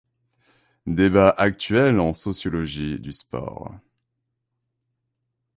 [0.87, 3.71] Débats actuels en sociologie du sport.